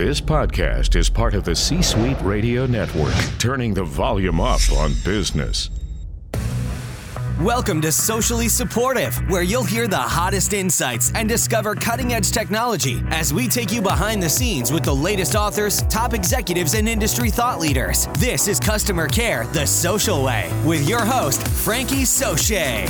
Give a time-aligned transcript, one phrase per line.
[0.00, 4.94] This podcast is part of the C Suite Radio Network, turning the volume up on
[5.04, 5.68] business.
[7.38, 13.02] Welcome to Socially Supportive, where you'll hear the hottest insights and discover cutting edge technology
[13.08, 17.28] as we take you behind the scenes with the latest authors, top executives, and industry
[17.28, 18.06] thought leaders.
[18.18, 22.88] This is Customer Care the Social Way with your host, Frankie Soche.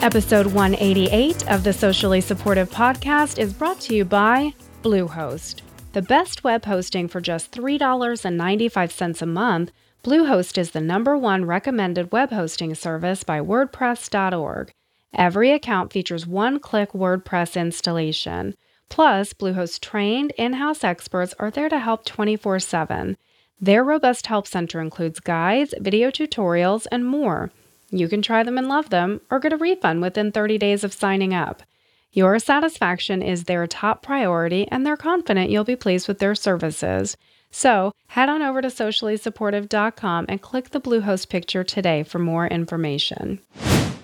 [0.00, 5.60] Episode 188 of the Socially Supportive Podcast is brought to you by Bluehost.
[5.92, 9.72] The best web hosting for just $3.95 a month
[10.04, 14.70] Bluehost is the number one recommended web hosting service by WordPress.org.
[15.12, 18.54] Every account features one click WordPress installation.
[18.88, 23.16] Plus, Bluehost trained in house experts are there to help 24 7.
[23.60, 27.50] Their robust help center includes guides, video tutorials, and more.
[27.90, 30.92] You can try them and love them, or get a refund within 30 days of
[30.92, 31.62] signing up.
[32.12, 37.18] Your satisfaction is their top priority, and they're confident you'll be pleased with their services.
[37.50, 43.40] So head on over to sociallysupportive.com and click the Bluehost picture today for more information.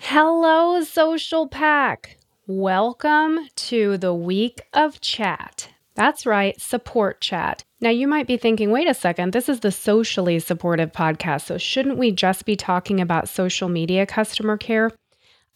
[0.01, 2.19] Hello, Social Pack.
[2.47, 5.71] Welcome to the week of chat.
[5.95, 7.65] That's right, support chat.
[7.81, 11.57] Now, you might be thinking, wait a second, this is the socially supportive podcast, so
[11.57, 14.91] shouldn't we just be talking about social media customer care?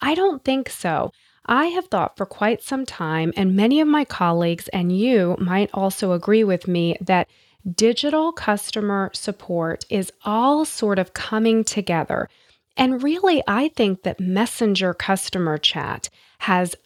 [0.01, 1.11] I don't think so.
[1.49, 5.71] I have thought for quite some time, and many of my colleagues and you might
[5.73, 7.29] also agree with me, that
[7.75, 12.29] digital customer support is all sort of coming together.
[12.77, 16.11] And really, I think that Messenger customer chat
[16.41, 16.77] has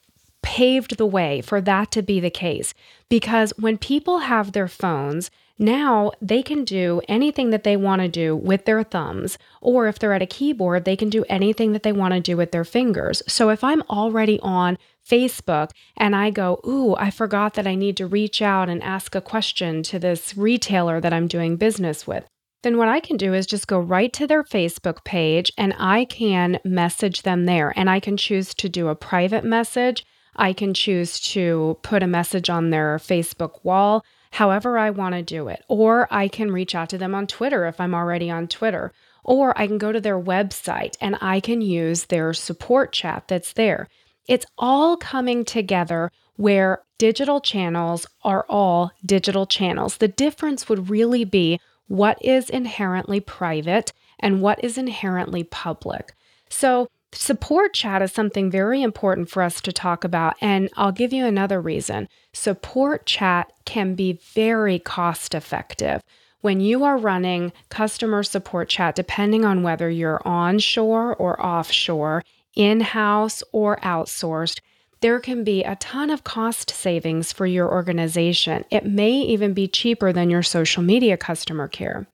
[0.43, 2.75] paved the way for that to be the case
[3.09, 5.31] because when people have their phones,
[5.63, 9.99] now they can do anything that they want to do with their thumbs, or if
[9.99, 12.65] they're at a keyboard, they can do anything that they want to do with their
[12.65, 13.23] fingers.
[13.27, 14.77] So if I'm already on
[15.09, 19.15] Facebook and I go, Ooh, I forgot that I need to reach out and ask
[19.15, 22.25] a question to this retailer that I'm doing business with.
[22.63, 26.05] Then what I can do is just go right to their Facebook page and I
[26.05, 27.73] can message them there.
[27.77, 30.05] And I can choose to do a private message.
[30.37, 35.23] I can choose to put a message on their Facebook wall, however I want to
[35.23, 35.65] do it.
[35.69, 38.93] Or I can reach out to them on Twitter if I'm already on Twitter.
[39.25, 43.53] Or I can go to their website and I can use their support chat that's
[43.53, 43.89] there.
[44.27, 49.99] It's all coming together where digital channels are all digital channels.
[49.99, 56.15] The difference would really be what is inherently private and what is inherently public.
[56.49, 60.35] So, support chat is something very important for us to talk about.
[60.41, 62.09] And I'll give you another reason.
[62.33, 66.03] Support chat can be very cost effective.
[66.41, 72.25] When you are running customer support chat, depending on whether you're onshore or offshore,
[72.55, 74.61] in house or outsourced,
[75.01, 78.65] there can be a ton of cost savings for your organization.
[78.71, 82.07] It may even be cheaper than your social media customer care.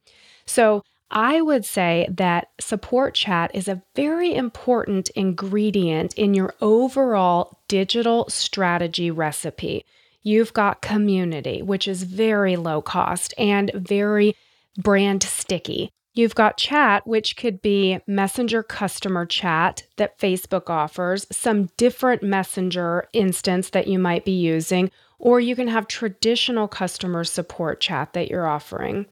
[0.47, 7.60] So, I would say that support chat is a very important ingredient in your overall
[7.66, 9.84] digital strategy recipe.
[10.22, 14.36] You've got community, which is very low cost and very
[14.76, 15.91] brand sticky.
[16.12, 23.08] You've got chat, which could be messenger customer chat that Facebook offers, some different messenger
[23.12, 28.28] instance that you might be using, or you can have traditional customer support chat that
[28.28, 29.06] you're offering.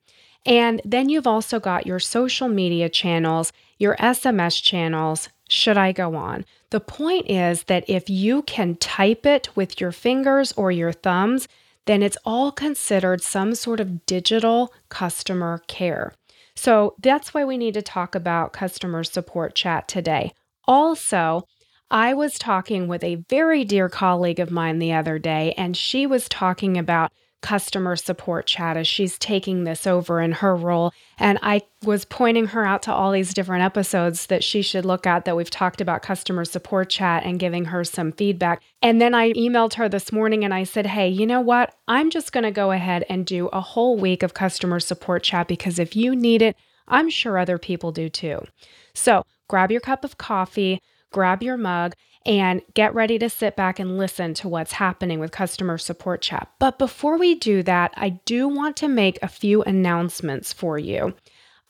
[0.46, 5.28] And then you've also got your social media channels, your SMS channels.
[5.48, 6.44] Should I go on?
[6.70, 11.48] The point is that if you can type it with your fingers or your thumbs,
[11.86, 16.14] then it's all considered some sort of digital customer care.
[16.54, 20.32] So that's why we need to talk about customer support chat today.
[20.64, 21.46] Also,
[21.90, 26.06] I was talking with a very dear colleague of mine the other day, and she
[26.06, 30.92] was talking about customer support chat as she's taking this over in her role.
[31.18, 35.06] And I was pointing her out to all these different episodes that she should look
[35.06, 38.62] at that we've talked about customer support chat and giving her some feedback.
[38.82, 41.74] And then I emailed her this morning and I said, Hey, you know what?
[41.86, 45.46] I'm just going to go ahead and do a whole week of customer support chat
[45.46, 46.56] because if you need it,
[46.88, 48.44] I'm sure other people do too.
[48.94, 50.80] So grab your cup of coffee,
[51.12, 51.94] grab your mug,
[52.26, 56.50] and get ready to sit back and listen to what's happening with customer support chat.
[56.58, 61.14] But before we do that, I do want to make a few announcements for you.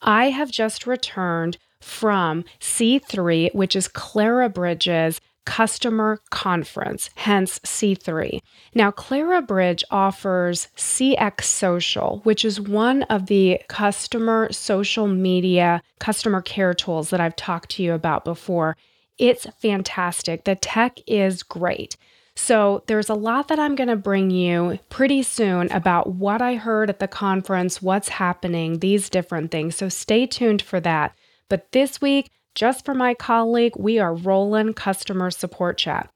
[0.01, 8.41] I have just returned from C3, which is Clarabridge's customer conference, hence C3.
[8.75, 16.73] Now, Clarabridge offers CX Social, which is one of the customer social media customer care
[16.73, 18.75] tools that I've talked to you about before.
[19.17, 20.43] It's fantastic.
[20.43, 21.97] The tech is great.
[22.35, 26.53] So, there's a lot that I'm going to bring you pretty soon about what I
[26.53, 29.75] heard at the conference, what's happening, these different things.
[29.75, 31.17] So, stay tuned for that.
[31.49, 36.11] But this week, just for my colleague, we are rolling customer support chat.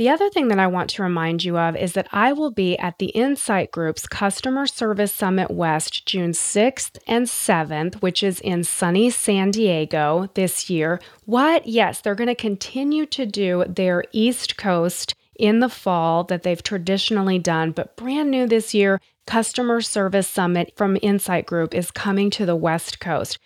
[0.00, 2.74] The other thing that I want to remind you of is that I will be
[2.78, 8.64] at the Incite Group's Customer Service Summit West June 6th and 7th, which is in
[8.64, 11.02] sunny San Diego this year.
[11.26, 11.66] What?
[11.66, 16.62] Yes, they're going to continue to do their East Coast in the fall that they've
[16.62, 22.30] traditionally done, but brand new this year, Customer Service Summit from Incite Group is coming
[22.30, 23.38] to the West Coast.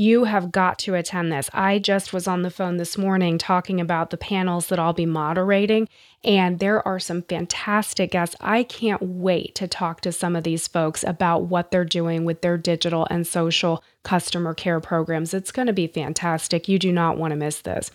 [0.00, 1.50] You have got to attend this.
[1.52, 5.04] I just was on the phone this morning talking about the panels that I'll be
[5.04, 5.90] moderating,
[6.24, 8.34] and there are some fantastic guests.
[8.40, 12.40] I can't wait to talk to some of these folks about what they're doing with
[12.40, 15.34] their digital and social customer care programs.
[15.34, 16.66] It's going to be fantastic.
[16.66, 17.90] You do not want to miss this.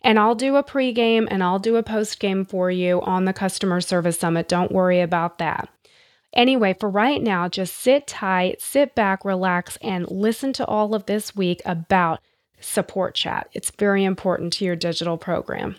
[0.00, 3.82] And I'll do a pregame and I'll do a postgame for you on the Customer
[3.82, 4.48] Service Summit.
[4.48, 5.68] Don't worry about that.
[6.34, 11.06] Anyway, for right now, just sit tight, sit back, relax, and listen to all of
[11.06, 12.20] this week about
[12.60, 13.48] support chat.
[13.52, 15.76] It's very important to your digital program.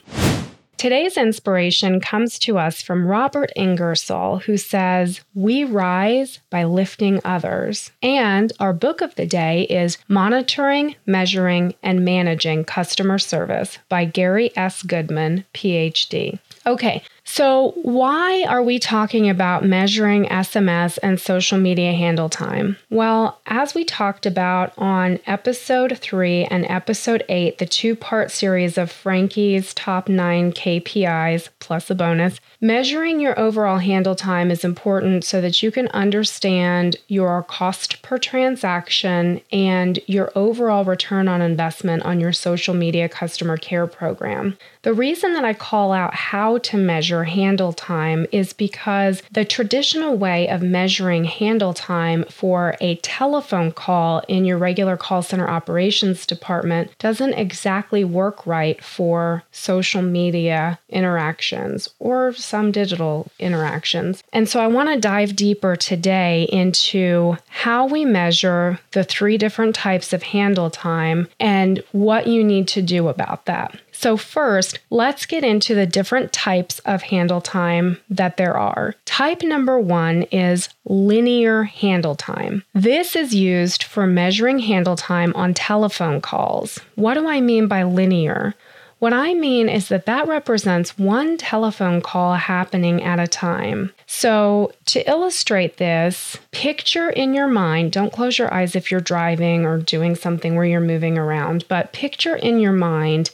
[0.84, 7.92] Today's inspiration comes to us from Robert Ingersoll, who says, We rise by lifting others.
[8.02, 14.52] And our book of the day is Monitoring, Measuring, and Managing Customer Service by Gary
[14.58, 14.84] S.
[14.84, 16.40] Goodman, PhD.
[16.68, 22.76] Okay, so, why are we talking about measuring SMS and social media handle time?
[22.90, 28.78] Well, as we talked about on episode three and episode eight, the two part series
[28.78, 35.24] of Frankie's top nine KPIs plus a bonus, measuring your overall handle time is important
[35.24, 42.04] so that you can understand your cost per transaction and your overall return on investment
[42.04, 44.58] on your social media customer care program.
[44.84, 46.78] The reason that I call out how to
[47.14, 53.72] measure handle time is because the traditional way of measuring handle time for a telephone
[53.72, 60.80] call in your regular call center operations department doesn't exactly work right for social media
[60.90, 64.24] interactions or some digital interactions.
[64.34, 69.76] And so I want to dive deeper today into how we measure the three different
[69.76, 73.80] types of handle time and what you need to do about that.
[74.04, 78.96] So, first, let's get into the different types of handle time that there are.
[79.06, 82.66] Type number one is linear handle time.
[82.74, 86.80] This is used for measuring handle time on telephone calls.
[86.96, 88.56] What do I mean by linear?
[89.00, 93.94] What I mean is that that represents one telephone call happening at a time.
[94.06, 99.66] So, to illustrate this, picture in your mind, don't close your eyes if you're driving
[99.66, 103.32] or doing something where you're moving around, but picture in your mind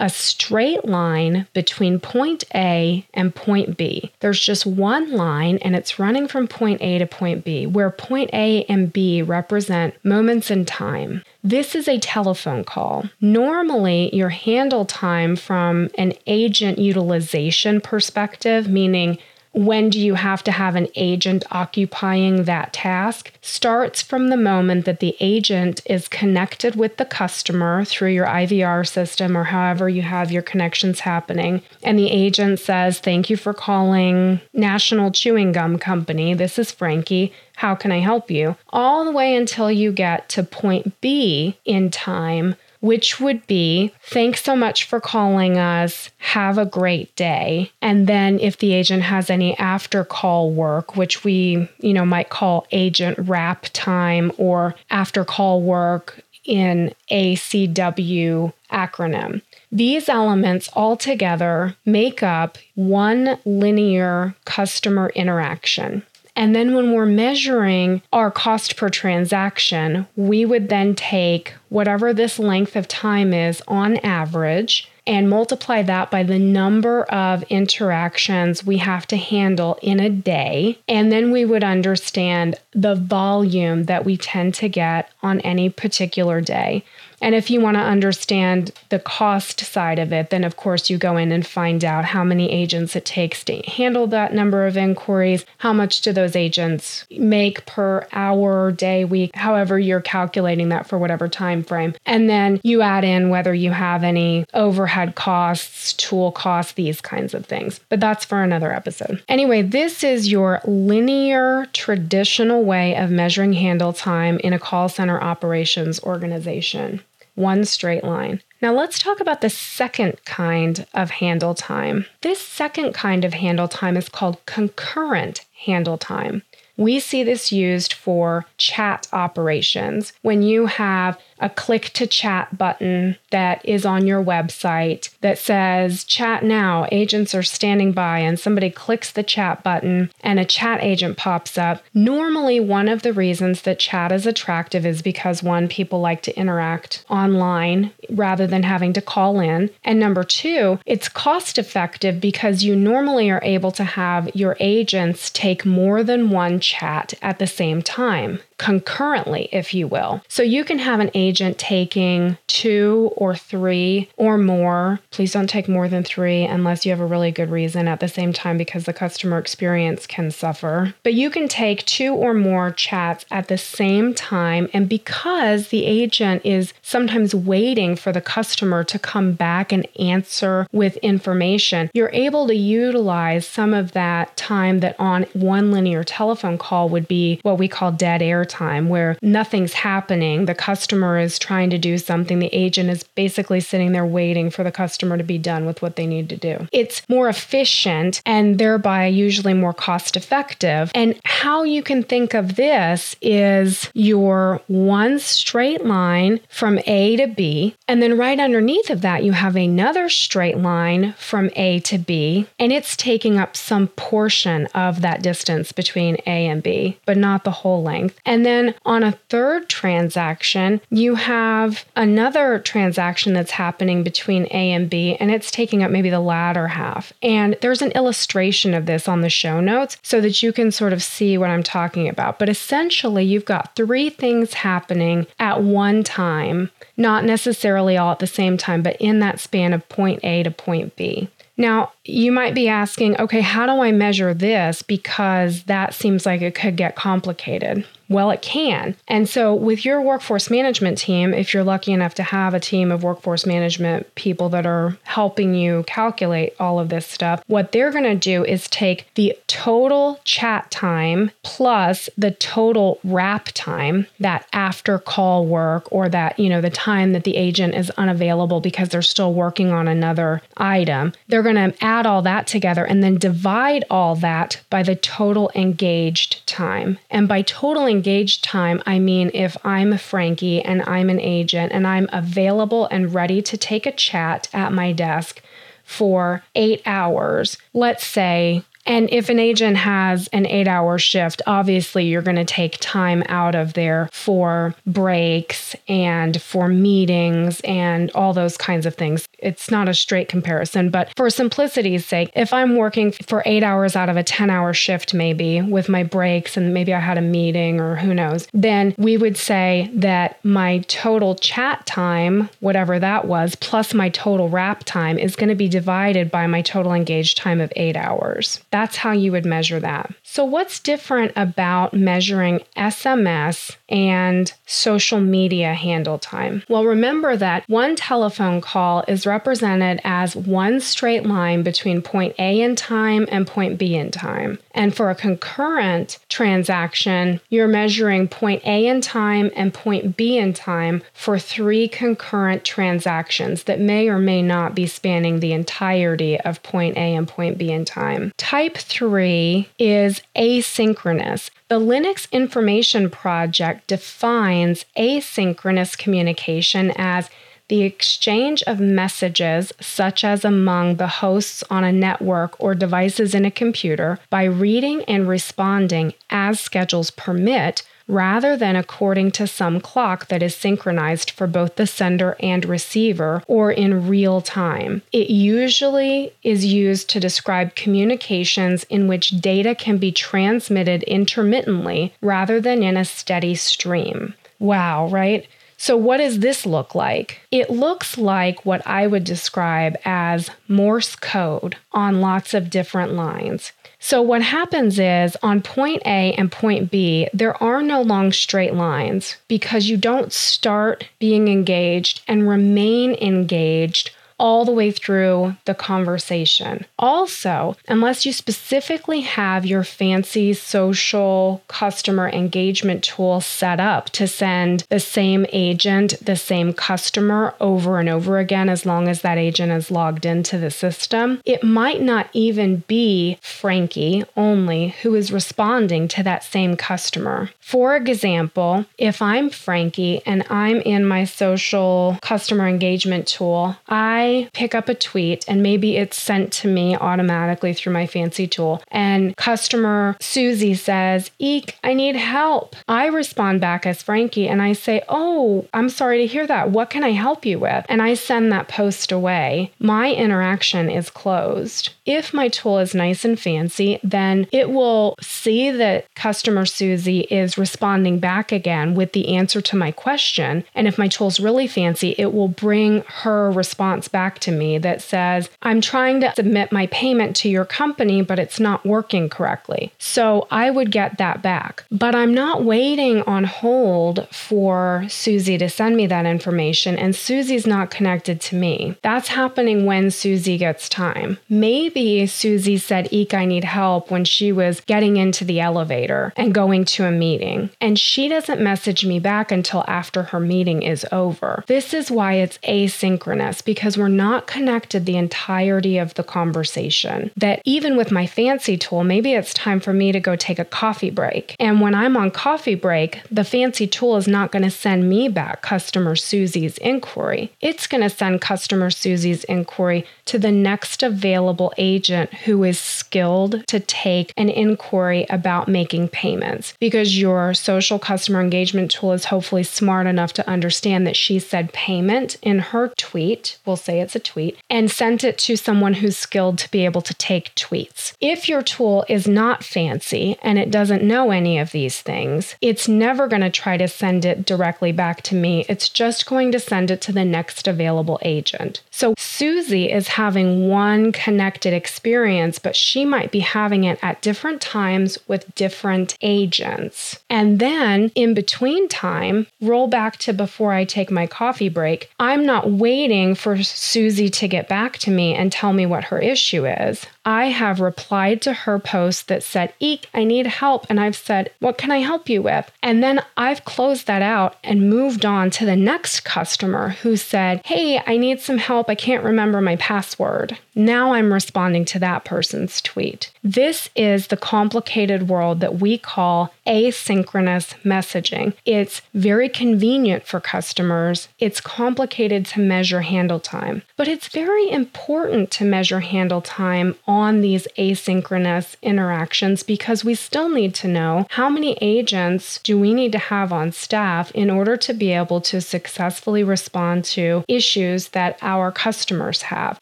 [0.00, 4.10] a straight line between point A and point B.
[4.20, 8.30] There's just one line and it's running from point A to point B, where point
[8.32, 11.22] A and B represent moments in time.
[11.44, 13.08] This is a telephone call.
[13.20, 19.18] Normally, your handle time from an agent utilization perspective, meaning
[19.52, 24.84] when do you have to have an agent occupying that task starts from the moment
[24.84, 30.02] that the agent is connected with the customer through your IVR system or however you
[30.02, 31.62] have your connections happening.
[31.82, 36.34] And the agent says, Thank you for calling National Chewing Gum Company.
[36.34, 37.32] This is Frankie.
[37.56, 38.56] How can I help you?
[38.70, 44.42] All the way until you get to point B in time which would be thanks
[44.42, 46.10] so much for calling us.
[46.18, 47.70] Have a great day.
[47.80, 52.30] And then if the agent has any after call work, which we, you know, might
[52.30, 59.42] call agent wrap time or after call work in ACW acronym.
[59.72, 66.02] These elements all together make up one linear customer interaction.
[66.40, 72.38] And then when we're measuring our cost per transaction, we would then take whatever this
[72.38, 78.78] length of time is on average and multiply that by the number of interactions we
[78.78, 80.78] have to handle in a day.
[80.88, 86.40] And then we would understand the volume that we tend to get on any particular
[86.40, 86.84] day.
[87.20, 90.98] And if you want to understand the cost side of it, then of course you
[90.98, 94.76] go in and find out how many agents it takes to handle that number of
[94.76, 100.86] inquiries, how much do those agents make per hour, day, week, however you're calculating that
[100.86, 101.94] for whatever time frame.
[102.06, 107.34] And then you add in whether you have any overhead costs, tool costs, these kinds
[107.34, 107.80] of things.
[107.88, 109.22] But that's for another episode.
[109.28, 115.20] Anyway, this is your linear traditional way of measuring handle time in a call center
[115.20, 117.00] operations organization
[117.34, 118.42] one straight line.
[118.62, 122.06] Now, let's talk about the second kind of handle time.
[122.20, 126.42] This second kind of handle time is called concurrent handle time.
[126.76, 130.12] We see this used for chat operations.
[130.22, 136.04] When you have a click to chat button that is on your website that says
[136.04, 140.82] chat now, agents are standing by, and somebody clicks the chat button and a chat
[140.82, 141.82] agent pops up.
[141.94, 146.36] Normally, one of the reasons that chat is attractive is because one, people like to
[146.36, 149.70] interact online rather than having to call in.
[149.84, 155.30] And number two, it's cost effective because you normally are able to have your agents
[155.30, 160.22] take more than one chat at the same time concurrently, if you will.
[160.28, 165.00] So you can have an agent taking two or three or more.
[165.10, 168.08] Please don't take more than three unless you have a really good reason at the
[168.08, 170.94] same time because the customer experience can suffer.
[171.02, 174.68] But you can take two or more chats at the same time.
[174.72, 180.66] And because the agent is sometimes waiting for the customer to come back and answer
[180.72, 186.58] with information, you're able to utilize some of that time that on one linear telephone
[186.58, 190.46] call would be what we call dead air time where nothing's happening.
[190.46, 192.38] The customer is trying to do something.
[192.38, 195.96] The agent is basically sitting there waiting for the customer to be done with what
[195.96, 196.66] they need to do.
[196.72, 200.90] It's more efficient and thereby usually more cost effective.
[200.94, 207.26] And how you can think of this is your one straight line from A to
[207.26, 207.76] B.
[207.88, 212.46] And then right underneath of that, you have another straight line from A to B.
[212.58, 217.44] And it's taking up some portion of that distance between A and B, but not
[217.44, 218.18] the whole length.
[218.24, 224.88] And then on a third transaction, you have another transaction that's happening between A and
[224.88, 227.12] B, and it's taking up maybe the latter half.
[227.22, 230.92] And there's an illustration of this on the show notes so that you can sort
[230.92, 232.38] of see what I'm talking about.
[232.38, 238.26] But essentially, you've got three things happening at one time, not necessarily all at the
[238.26, 241.28] same time, but in that span of point A to point B.
[241.56, 244.82] Now, you might be asking, okay, how do I measure this?
[244.82, 247.84] Because that seems like it could get complicated.
[248.10, 248.96] Well, it can.
[249.06, 252.90] And so, with your workforce management team, if you're lucky enough to have a team
[252.90, 257.92] of workforce management people that are helping you calculate all of this stuff, what they're
[257.92, 264.44] going to do is take the total chat time plus the total wrap time, that
[264.52, 268.88] after call work or that, you know, the time that the agent is unavailable because
[268.88, 271.12] they're still working on another item.
[271.28, 275.50] They're going to add all that together and then divide all that by the total
[275.54, 276.98] engaged time.
[277.10, 281.86] And by total engaged time, I mean if I'm Frankie and I'm an agent and
[281.86, 285.42] I'm available and ready to take a chat at my desk
[285.84, 292.06] for eight hours, let's say and if an agent has an eight hour shift, obviously
[292.06, 298.32] you're going to take time out of there for breaks and for meetings and all
[298.32, 299.28] those kinds of things.
[299.38, 303.96] It's not a straight comparison, but for simplicity's sake, if I'm working for eight hours
[303.96, 307.22] out of a 10 hour shift, maybe with my breaks and maybe I had a
[307.22, 313.26] meeting or who knows, then we would say that my total chat time, whatever that
[313.26, 317.36] was, plus my total wrap time is going to be divided by my total engaged
[317.36, 318.60] time of eight hours.
[318.70, 320.12] That's how you would measure that.
[320.22, 326.62] So, what's different about measuring SMS and social media handle time?
[326.68, 332.60] Well, remember that one telephone call is represented as one straight line between point A
[332.60, 334.58] in time and point B in time.
[334.72, 340.52] And for a concurrent transaction, you're measuring point A in time and point B in
[340.52, 346.62] time for three concurrent transactions that may or may not be spanning the entirety of
[346.62, 348.32] point A and point B in time.
[348.68, 351.50] 3 is asynchronous.
[351.68, 357.30] The Linux Information Project defines asynchronous communication as
[357.68, 363.44] the exchange of messages, such as among the hosts on a network or devices in
[363.44, 370.28] a computer, by reading and responding as schedules permit rather than according to some clock
[370.28, 375.02] that is synchronized for both the sender and receiver or in real time.
[375.12, 382.60] It usually is used to describe communications in which data can be transmitted intermittently rather
[382.60, 384.34] than in a steady stream.
[384.58, 385.46] Wow, right?
[385.82, 387.40] So, what does this look like?
[387.50, 393.72] It looks like what I would describe as Morse code on lots of different lines.
[393.98, 398.74] So, what happens is on point A and point B, there are no long straight
[398.74, 404.10] lines because you don't start being engaged and remain engaged
[404.40, 406.86] all the way through the conversation.
[406.98, 414.84] Also, unless you specifically have your fancy social customer engagement tool set up to send
[414.88, 419.70] the same agent, the same customer over and over again, as long as that agent
[419.72, 426.08] is logged into the system, it might not even be Frankie only who is responding
[426.08, 427.50] to that same customer.
[427.60, 434.74] For example, if I'm Frankie and I'm in my social customer engagement tool, I pick
[434.74, 438.82] up a tweet and maybe it's sent to me automatically through my fancy tool.
[438.88, 442.76] And customer Susie says, Eek, I need help.
[442.88, 446.70] I respond back as Frankie and I say, Oh, I'm sorry to hear that.
[446.70, 447.84] What can I help you with?
[447.88, 449.72] And I send that post away.
[449.78, 451.90] My interaction is closed.
[452.06, 457.58] If my tool is nice and fancy, then it will see that customer Susie is
[457.58, 460.64] responding back again with the answer to my question.
[460.74, 465.00] And if my tool's really fancy, it will bring her response back to me that
[465.00, 469.92] says, I'm trying to submit my payment to your company, but it's not working correctly.
[469.98, 471.84] So I would get that back.
[471.90, 477.66] But I'm not waiting on hold for Susie to send me that information, and Susie's
[477.66, 478.96] not connected to me.
[479.02, 481.38] That's happening when Susie gets time.
[481.48, 486.52] Maybe Susie said, Eek, I need help when she was getting into the elevator and
[486.52, 491.06] going to a meeting, and she doesn't message me back until after her meeting is
[491.12, 491.64] over.
[491.66, 497.30] This is why it's asynchronous because we're not connected the entirety of the conversation.
[497.36, 500.64] That even with my fancy tool, maybe it's time for me to go take a
[500.64, 501.56] coffee break.
[501.58, 505.28] And when I'm on coffee break, the fancy tool is not going to send me
[505.28, 507.52] back customer Susie's inquiry.
[507.60, 513.66] It's going to send customer Susie's inquiry to the next available agent who is skilled
[513.66, 519.62] to take an inquiry about making payments because your social customer engagement tool is hopefully
[519.62, 524.20] smart enough to understand that she said payment in her tweet, we'll say it's a
[524.20, 528.14] tweet, and sent it to someone who's skilled to be able to take tweets.
[528.20, 532.88] If your tool is not fancy and it doesn't know any of these things, it's
[532.88, 535.64] never going to try to send it directly back to me.
[535.68, 538.82] It's just going to send it to the next available agent.
[538.90, 544.60] So Susie is having one connected experience, but she might be having it at different
[544.60, 547.18] times with different agents.
[547.28, 552.10] And then in between time, roll back to before I take my coffee break.
[552.18, 556.18] I'm not waiting for Susie to get back to me and tell me what her
[556.18, 557.06] issue is.
[557.24, 560.86] I have replied to her post that said, Eek, I need help.
[560.88, 562.70] And I've said, What can I help you with?
[562.82, 567.60] And then I've closed that out and moved on to the next customer who said,
[567.66, 568.88] Hey, I need some help.
[568.88, 570.58] I can't remember my password.
[570.74, 573.30] Now I'm responding to that person's tweet.
[573.44, 578.54] This is the complicated world that we call asynchronous messaging.
[578.64, 581.28] It's very convenient for customers.
[581.38, 587.19] It's complicated to measure handle time, but it's very important to measure handle time on
[587.40, 593.12] these asynchronous interactions because we still need to know how many agents do we need
[593.12, 598.38] to have on staff in order to be able to successfully respond to issues that
[598.42, 599.78] our customers have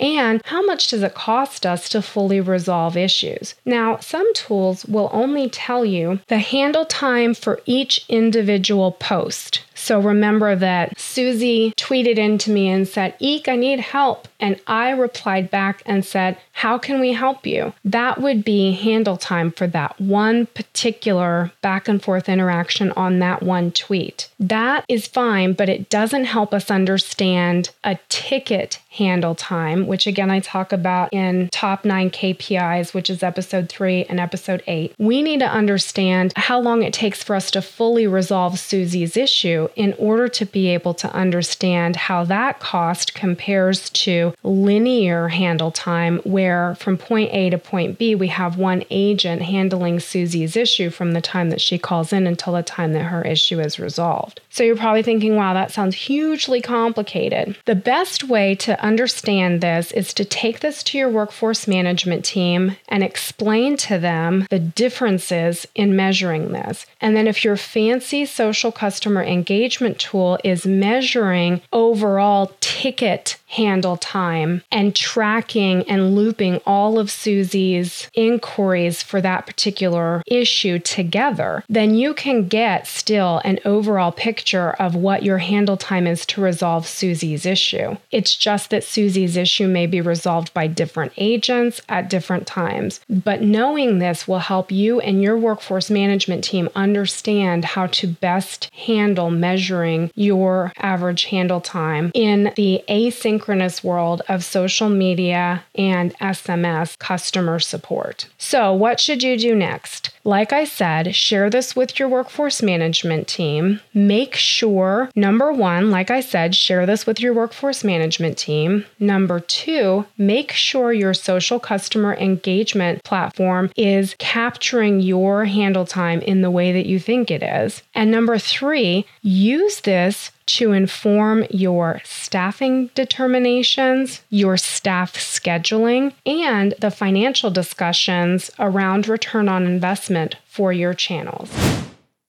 [0.00, 3.54] and how much does it cost us to fully resolve issues.
[3.64, 9.62] Now, some tools will only tell you the handle time for each individual post.
[9.74, 14.26] So remember that Susie tweeted into me and said, Eek, I need help.
[14.40, 17.72] And I replied back and said, How can we help you?
[17.84, 23.42] That would be handle time for that one particular back and forth interaction on that
[23.42, 24.28] one tweet.
[24.38, 30.30] That is fine, but it doesn't help us understand a ticket handle time, which again
[30.30, 34.94] I talk about in top nine KPIs, which is episode three and episode eight.
[34.98, 39.68] We need to understand how long it takes for us to fully resolve Susie's issue
[39.76, 46.18] in order to be able to understand how that cost compares to linear handle time,
[46.24, 51.12] where from point A to point B, we have one agent handling Susie's issue from
[51.12, 54.40] the time that she calls in until the time that her issue is resolved.
[54.50, 57.56] So you're probably thinking, wow, that sounds hugely complicated.
[57.66, 62.76] The best way to understand this is to take this to your workforce management team
[62.88, 66.86] and explain to them the differences in measuring this.
[67.00, 74.62] And then if your fancy social customer engagement tool is measuring overall ticket handle time
[74.70, 82.12] and tracking and looping all of Susie's inquiries for that particular issue together, then you
[82.14, 87.46] can get still an overall picture of what your handle time is to resolve Susie's
[87.46, 87.96] issue.
[88.10, 93.00] It's just that Susie's issue may be resolved by different agents at different times.
[93.08, 98.70] But knowing this will help you and your workforce management team understand how to best
[98.74, 106.16] handle measuring your average handle time in the asynchronous asynchronous world of social media and
[106.18, 108.28] SMS customer support.
[108.38, 110.10] So, what should you do next?
[110.24, 113.80] Like I said, share this with your workforce management team.
[113.94, 118.84] Make sure, number one, like I said, share this with your workforce management team.
[118.98, 126.40] Number two, make sure your social customer engagement platform is capturing your handle time in
[126.40, 127.82] the way that you think it is.
[127.94, 136.90] And number three, use this to inform your staffing determinations, your staff scheduling, and the
[136.90, 141.50] financial discussions around return on investment for your channels.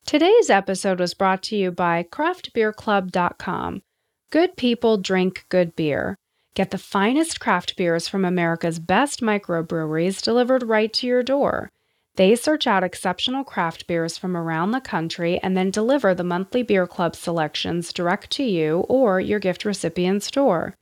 [0.06, 3.82] Today's episode was brought to you by craftbeerclub.com.
[4.30, 6.18] Good people drink good beer.
[6.56, 11.70] Get the finest craft beers from America's best microbreweries delivered right to your door.
[12.18, 16.64] They search out exceptional craft beers from around the country and then deliver the monthly
[16.64, 20.76] beer club selections direct to you or your gift recipient's door.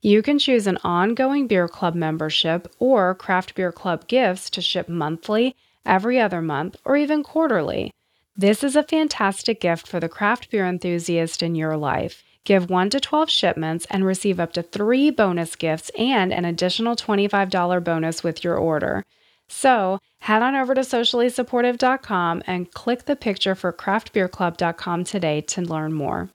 [0.00, 4.88] You can choose an ongoing beer club membership or craft beer club gifts to ship
[4.88, 7.92] monthly, every other month, or even quarterly.
[8.36, 12.22] This is a fantastic gift for the craft beer enthusiast in your life.
[12.44, 16.94] Give 1 to 12 shipments and receive up to 3 bonus gifts and an additional
[16.94, 19.04] $25 bonus with your order.
[19.48, 25.92] So head on over to sociallysupportive.com and click the picture for craftbeerclub.com today to learn
[25.92, 26.30] more.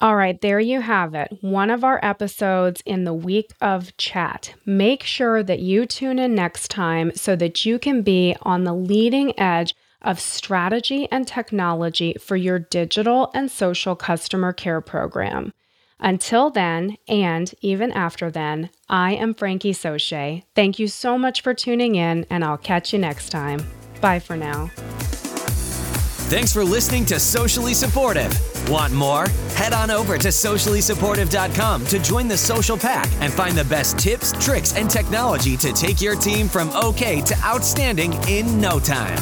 [0.00, 1.38] All right, there you have it.
[1.40, 4.52] One of our episodes in the week of chat.
[4.66, 8.74] Make sure that you tune in next time so that you can be on the
[8.74, 15.52] leading edge of strategy and technology for your digital and social customer care program.
[16.00, 20.42] Until then, and even after then, I am Frankie Soche.
[20.54, 23.64] Thank you so much for tuning in, and I'll catch you next time.
[24.00, 24.70] Bye for now.
[26.28, 28.32] Thanks for listening to Socially Supportive.
[28.68, 29.28] Want more?
[29.56, 34.32] Head on over to sociallysupportive.com to join the social pack and find the best tips,
[34.44, 39.18] tricks, and technology to take your team from okay to outstanding in no time.